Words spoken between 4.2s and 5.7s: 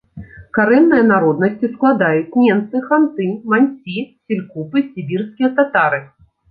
селькупы, сібірскія